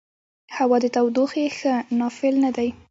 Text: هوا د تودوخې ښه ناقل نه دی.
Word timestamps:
هوا 0.57 0.77
د 0.83 0.85
تودوخې 0.95 1.45
ښه 1.57 1.73
ناقل 1.99 2.35
نه 2.43 2.51
دی. 2.57 2.69